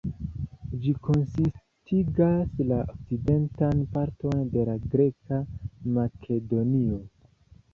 [0.83, 5.41] Ĝi konsistigas la okcidentan parton de la greka
[5.99, 6.99] Makedonio.